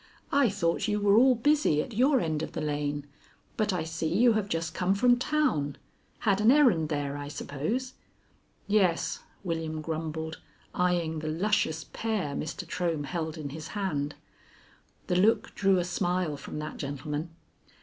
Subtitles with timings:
[0.31, 3.05] "I thought you were all busy at your end of the lane;
[3.55, 5.77] but I see you have just come from town.
[6.21, 7.93] Had an errand there, I suppose?"
[8.65, 10.39] "Yes," William grumbled,
[10.75, 12.65] eying the luscious pear Mr.
[12.67, 14.15] Trohm held in his hand.
[15.05, 17.29] The look drew a smile from that gentleman.